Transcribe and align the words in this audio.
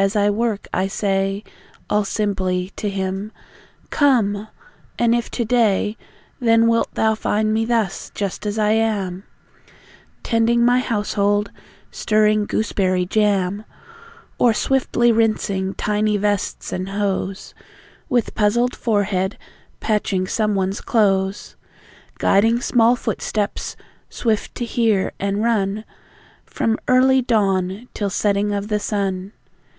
as 0.10 0.16
I 0.16 0.30
work 0.30 0.66
I 0.72 0.86
say, 0.88 1.42
All 1.90 2.04
simply, 2.04 2.70
to 2.76 2.88
Him: 2.88 3.32
"Come! 3.90 4.48
And 4.98 5.14
if 5.14 5.30
to 5.32 5.44
day, 5.44 5.96
Then 6.38 6.66
wilt 6.68 6.94
Thou 6.94 7.14
find 7.14 7.52
me 7.52 7.66
thus: 7.66 8.10
just 8.14 8.46
as 8.46 8.58
I 8.58 8.70
am 8.72 9.24
Tending 10.22 10.64
my 10.64 10.80
household; 10.80 11.50
stirring 11.90 12.44
goose 12.46 12.72
berry 12.72 13.04
jam; 13.04 13.64
Or 14.38 14.52
swiftly 14.54 15.12
rinsing 15.12 15.74
tiny 15.74 16.16
vests 16.18 16.72
and 16.72 16.90
hose, 16.90 17.54
With 18.08 18.34
puzzled 18.34 18.76
forehead 18.76 19.36
patching 19.80 20.26
some 20.26 20.54
one's 20.54 20.80
clothes; 20.80 21.56
Guiding 22.18 22.60
small 22.60 22.96
footsteps, 22.96 23.76
swift 24.10 24.54
to 24.56 24.64
hear, 24.66 25.12
and 25.18 25.42
run, 25.42 25.84
From 26.44 26.78
early 26.88 27.20
dawn 27.20 27.88
till 27.92 28.10
setting 28.10 28.52
of 28.52 28.68
the 28.68 28.80
sun." 28.80 29.32